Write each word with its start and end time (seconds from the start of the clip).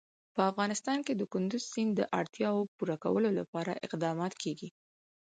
په 0.35 0.41
افغانستان 0.51 0.97
کې 1.05 1.13
د 1.15 1.21
کندز 1.33 1.63
سیند 1.73 1.93
د 1.97 2.01
اړتیاوو 2.19 2.69
پوره 2.75 2.97
کولو 3.03 3.29
لپاره 3.39 3.79
اقدامات 3.85 4.33
کېږي. 4.43 4.69